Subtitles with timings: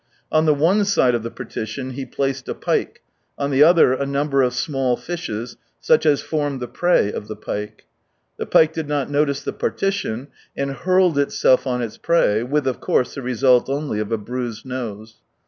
[0.31, 3.03] On the one side of the partition he placed a pike,
[3.37, 7.35] on the other a number of small fishes such as form the prey of the
[7.35, 7.85] pike.
[8.37, 12.79] The pike did not notice the partition, and hurled itself on its prey, with, of
[12.79, 15.21] course, the result only of a bruised nose.